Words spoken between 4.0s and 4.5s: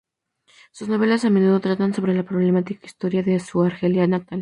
natal.